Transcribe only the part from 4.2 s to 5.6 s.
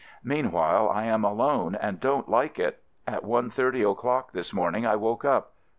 this morning I woke up.